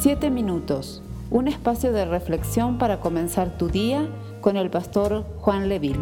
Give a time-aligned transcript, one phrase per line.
[0.00, 4.08] Siete minutos, un espacio de reflexión para comenzar tu día
[4.40, 5.98] con el pastor Juan Leville.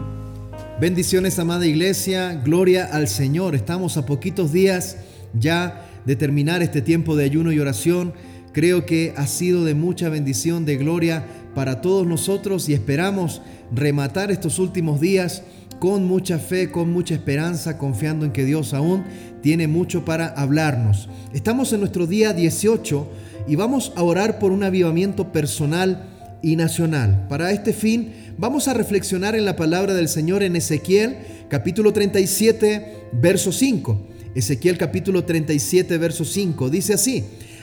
[0.79, 3.55] Bendiciones, amada iglesia, gloria al Señor.
[3.55, 4.99] Estamos a poquitos días
[5.33, 8.13] ya de terminar este tiempo de ayuno y oración.
[8.53, 11.25] Creo que ha sido de mucha bendición, de gloria
[11.55, 13.41] para todos nosotros y esperamos
[13.75, 15.43] rematar estos últimos días
[15.79, 19.05] con mucha fe, con mucha esperanza, confiando en que Dios aún
[19.47, 21.09] tiene mucho para hablarnos.
[21.33, 23.09] Estamos en nuestro día 18
[23.47, 26.09] y vamos a orar por un avivamiento personal
[26.43, 27.29] y nacional.
[27.29, 33.11] Para este fin vamos a reflexionar en la palabra del Señor en Ezequiel capítulo 37
[33.13, 34.09] verso 5.
[34.35, 37.23] Ezequiel capítulo 37 verso 5 dice así,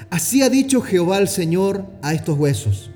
[0.10, 2.92] así ha dicho Jehová el Señor a estos huesos,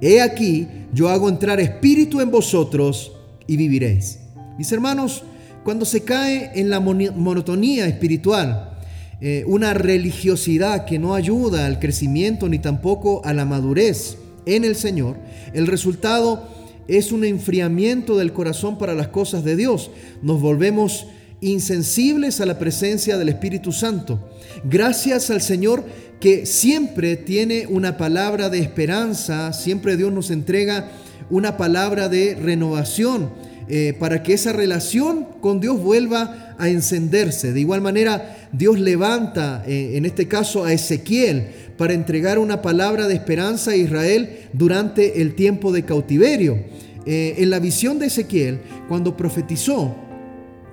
[0.00, 3.12] he aquí yo hago entrar espíritu en vosotros
[3.46, 4.18] y viviréis.
[4.58, 5.22] Mis hermanos,
[5.64, 8.70] cuando se cae en la monotonía espiritual,
[9.20, 14.76] eh, una religiosidad que no ayuda al crecimiento ni tampoco a la madurez en el
[14.76, 15.16] Señor,
[15.54, 16.46] el resultado
[16.86, 19.90] es un enfriamiento del corazón para las cosas de Dios.
[20.22, 21.06] Nos volvemos
[21.40, 24.20] insensibles a la presencia del Espíritu Santo.
[24.64, 25.84] Gracias al Señor
[26.20, 30.90] que siempre tiene una palabra de esperanza, siempre Dios nos entrega
[31.30, 33.30] una palabra de renovación
[33.68, 37.52] eh, para que esa relación con Dios vuelva a encenderse.
[37.52, 43.08] De igual manera, Dios levanta, eh, en este caso, a Ezequiel para entregar una palabra
[43.08, 46.58] de esperanza a Israel durante el tiempo de cautiverio.
[47.06, 49.94] Eh, en la visión de Ezequiel, cuando profetizó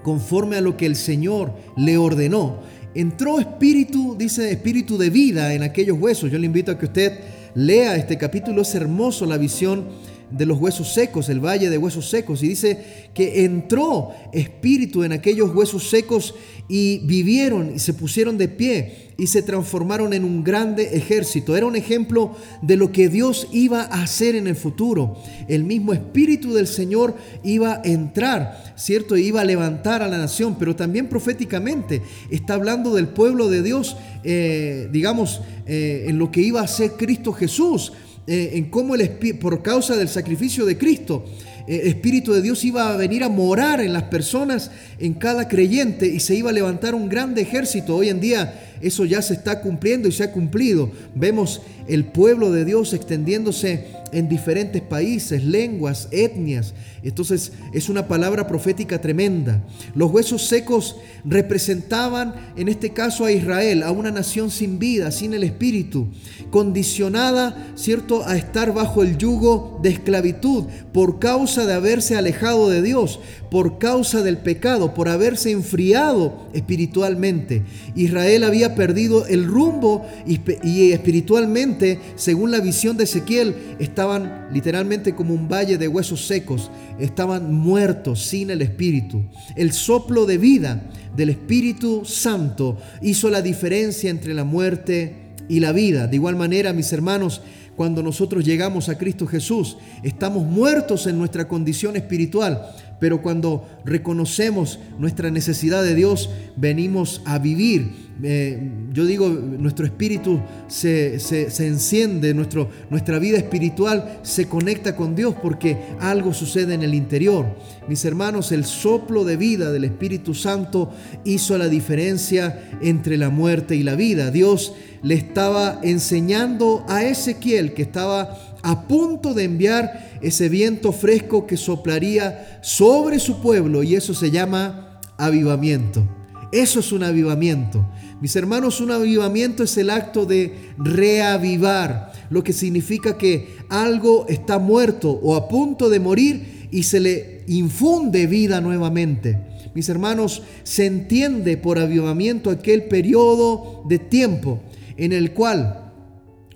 [0.03, 2.62] conforme a lo que el Señor le ordenó,
[2.94, 6.31] entró espíritu, dice espíritu de vida en aquellos huesos.
[6.31, 7.19] Yo le invito a que usted
[7.56, 9.88] lea este capítulo, es hermoso la visión
[10.32, 12.42] de los huesos secos, el valle de huesos secos.
[12.44, 16.36] Y dice que entró espíritu en aquellos huesos secos
[16.68, 21.56] y vivieron y se pusieron de pie y se transformaron en un grande ejército.
[21.56, 25.18] Era un ejemplo de lo que Dios iba a hacer en el futuro.
[25.48, 29.18] El mismo espíritu del Señor iba a entrar, ¿cierto?
[29.18, 33.97] Iba a levantar a la nación, pero también proféticamente está hablando del pueblo de Dios,
[34.24, 37.94] eh, digamos, eh, en lo que iba a hacer Cristo Jesús
[38.28, 39.09] eh, en cómo el
[39.40, 41.26] por causa del sacrificio de Cristo,
[41.68, 46.08] el Espíritu de Dios iba a venir a morar en las personas, en cada creyente,
[46.08, 47.96] y se iba a levantar un grande ejército.
[47.96, 50.92] Hoy en día eso ya se está cumpliendo y se ha cumplido.
[51.16, 56.74] Vemos el pueblo de Dios extendiéndose en diferentes países, lenguas, etnias.
[57.03, 59.63] Entonces es una palabra profética tremenda.
[59.96, 65.34] Los huesos secos representaban en este caso a Israel, a una nación sin vida, sin
[65.34, 66.07] el espíritu,
[66.50, 72.81] condicionada, ¿cierto?, a estar bajo el yugo de esclavitud por causa de haberse alejado de
[72.81, 73.19] Dios,
[73.50, 77.63] por causa del pecado, por haberse enfriado espiritualmente.
[77.96, 81.81] Israel había perdido el rumbo y espiritualmente,
[82.16, 88.24] según la visión de Ezequiel, estaban literalmente como un valle de huesos secos, estaban muertos
[88.24, 89.24] sin el Espíritu.
[89.56, 95.72] El soplo de vida del Espíritu Santo hizo la diferencia entre la muerte y la
[95.72, 96.08] vida.
[96.08, 97.41] De igual manera, mis hermanos,
[97.75, 104.78] cuando nosotros llegamos a Cristo Jesús, estamos muertos en nuestra condición espiritual, pero cuando reconocemos
[105.00, 108.59] nuestra necesidad de Dios, venimos a vivir eh,
[108.94, 111.16] yo digo, nuestro espíritu se,
[111.59, 117.45] enciende, nuestro, nuestra vida espiritual se conecta con Dios porque algo sucede en el interior.
[117.88, 120.91] Mis hermanos, el soplo de vida del Espíritu Santo
[121.23, 124.29] hizo la diferencia entre la muerte y la vida.
[124.29, 131.47] Dios le estaba enseñando a Ezequiel que estaba a punto de enviar ese viento fresco
[131.47, 136.07] que soplaría sobre su pueblo y eso se llama avivamiento.
[136.51, 137.88] Eso es un avivamiento.
[138.19, 144.59] Mis hermanos, un avivamiento es el acto de reavivar, lo que significa que algo está
[144.59, 149.39] muerto o a punto de morir y se le infunde vida nuevamente.
[149.73, 154.59] Mis hermanos, se entiende por avivamiento aquel periodo de tiempo
[154.97, 155.93] en el cual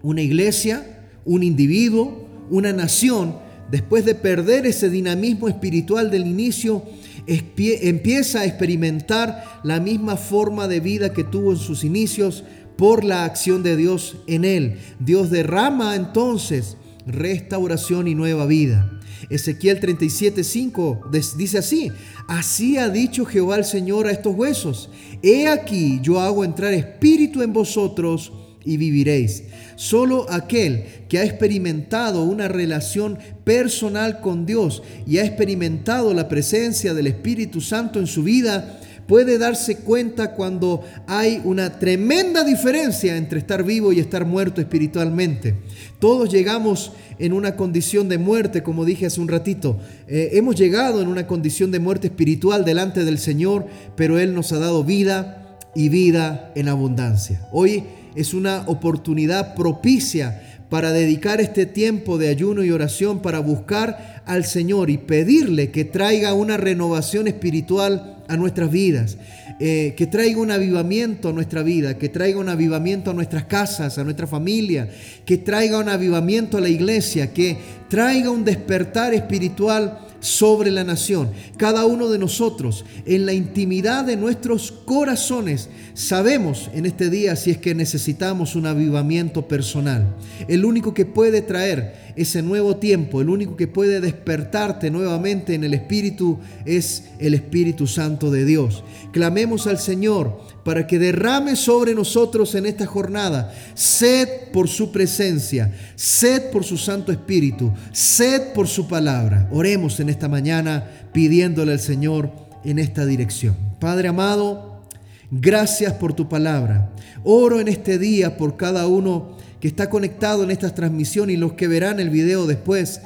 [0.01, 0.94] una iglesia,
[1.25, 3.35] un individuo, una nación,
[3.71, 6.83] después de perder ese dinamismo espiritual del inicio,
[7.27, 12.43] empieza a experimentar la misma forma de vida que tuvo en sus inicios
[12.77, 14.77] por la acción de Dios en él.
[14.99, 16.77] Dios derrama entonces
[17.07, 18.91] restauración y nueva vida.
[19.29, 21.91] Ezequiel 37:5 dice así,
[22.27, 24.89] así ha dicho Jehová el Señor a estos huesos,
[25.23, 28.31] he aquí yo hago entrar espíritu en vosotros
[28.65, 29.43] y viviréis.
[29.75, 36.93] Solo aquel que ha experimentado una relación personal con Dios y ha experimentado la presencia
[36.93, 43.39] del Espíritu Santo en su vida puede darse cuenta cuando hay una tremenda diferencia entre
[43.39, 45.55] estar vivo y estar muerto espiritualmente.
[45.99, 49.77] Todos llegamos en una condición de muerte, como dije hace un ratito.
[50.07, 54.51] Eh, hemos llegado en una condición de muerte espiritual delante del Señor, pero Él nos
[54.51, 57.47] ha dado vida y vida en abundancia.
[57.51, 57.83] Hoy
[58.15, 64.45] es una oportunidad propicia para dedicar este tiempo de ayuno y oración para buscar al
[64.45, 69.17] Señor y pedirle que traiga una renovación espiritual a nuestras vidas,
[69.59, 73.97] eh, que traiga un avivamiento a nuestra vida, que traiga un avivamiento a nuestras casas,
[73.97, 74.89] a nuestra familia,
[75.25, 77.57] que traiga un avivamiento a la iglesia, que
[77.87, 81.29] traiga un despertar espiritual sobre la nación.
[81.55, 87.51] Cada uno de nosotros, en la intimidad de nuestros corazones, sabemos en este día si
[87.51, 90.15] es que necesitamos un avivamiento personal.
[90.47, 95.63] El único que puede traer ese nuevo tiempo, el único que puede despertarte nuevamente en
[95.63, 98.83] el Espíritu es el Espíritu Santo de Dios.
[99.11, 105.71] Clamemos al Señor para que derrame sobre nosotros en esta jornada sed por su presencia,
[105.95, 109.47] sed por su Santo Espíritu, sed por su palabra.
[109.51, 112.31] Oremos en esta mañana pidiéndole al Señor
[112.63, 113.55] en esta dirección.
[113.79, 114.81] Padre amado,
[115.29, 116.89] gracias por tu palabra.
[117.23, 121.53] Oro en este día por cada uno que está conectado en esta transmisión y los
[121.53, 123.01] que verán el video después,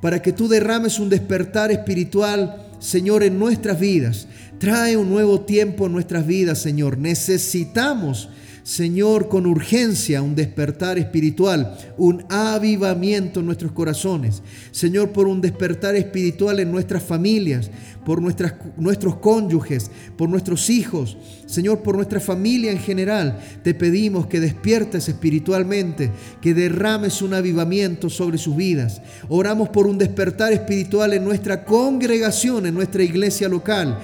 [0.00, 4.28] para que tú derrames un despertar espiritual, Señor, en nuestras vidas.
[4.60, 6.98] Trae un nuevo tiempo en nuestras vidas, Señor.
[6.98, 8.28] Necesitamos
[8.62, 14.42] Señor, con urgencia un despertar espiritual, un avivamiento en nuestros corazones.
[14.70, 17.70] Señor, por un despertar espiritual en nuestras familias,
[18.04, 21.16] por nuestros cónyuges, por nuestros hijos.
[21.46, 23.40] Señor, por nuestra familia en general.
[23.64, 26.10] Te pedimos que despiertes espiritualmente,
[26.40, 29.02] que derrames un avivamiento sobre sus vidas.
[29.28, 33.98] Oramos por un despertar espiritual en nuestra congregación, en nuestra iglesia local.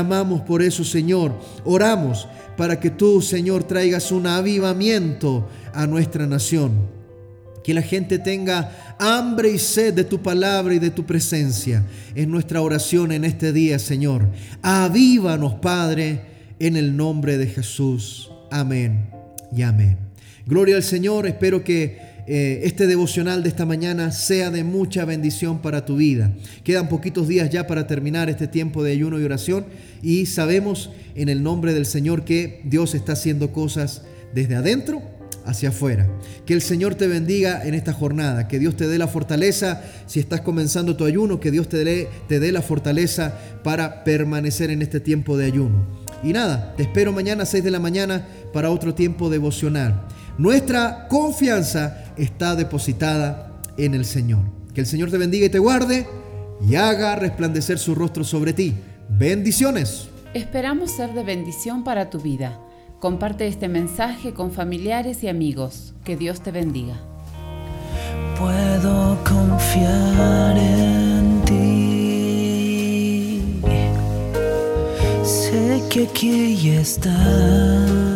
[0.00, 1.38] Clamamos por eso, Señor.
[1.62, 2.26] Oramos
[2.56, 6.72] para que tú, Señor, traigas un avivamiento a nuestra nación.
[7.62, 12.30] Que la gente tenga hambre y sed de tu palabra y de tu presencia en
[12.30, 14.26] nuestra oración en este día, Señor.
[14.62, 16.22] Avívanos, Padre,
[16.58, 18.30] en el nombre de Jesús.
[18.50, 19.10] Amén
[19.54, 19.98] y amén.
[20.46, 21.26] Gloria al Señor.
[21.26, 26.32] Espero que eh, este devocional de esta mañana sea de mucha bendición para tu vida.
[26.64, 29.66] Quedan poquitos días ya para terminar este tiempo de ayuno y oración
[30.02, 34.02] y sabemos en el nombre del Señor que Dios está haciendo cosas
[34.34, 35.02] desde adentro
[35.44, 36.08] hacia afuera.
[36.46, 40.20] Que el Señor te bendiga en esta jornada, que Dios te dé la fortaleza si
[40.20, 44.82] estás comenzando tu ayuno, que Dios te dé, te dé la fortaleza para permanecer en
[44.82, 45.84] este tiempo de ayuno.
[46.22, 50.06] Y nada, te espero mañana a 6 de la mañana para otro tiempo devocional.
[50.38, 54.42] Nuestra confianza está depositada en el Señor.
[54.74, 56.06] Que el Señor te bendiga y te guarde
[56.66, 58.74] y haga resplandecer su rostro sobre ti.
[59.08, 60.08] Bendiciones.
[60.34, 62.60] Esperamos ser de bendición para tu vida.
[63.00, 65.94] Comparte este mensaje con familiares y amigos.
[66.04, 67.00] Que Dios te bendiga.
[68.38, 71.60] Puedo confiar en ti.
[75.24, 78.09] Sé que aquí estás